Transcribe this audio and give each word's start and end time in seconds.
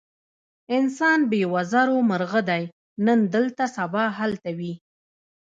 انسان 0.77 1.19
بې 1.29 1.41
وزرو 1.53 1.97
مرغه 2.09 2.41
دی، 2.49 2.63
نن 3.05 3.19
دلته 3.35 3.63
سبا 3.77 4.03
هلته 4.19 4.49
وي. 4.57 4.73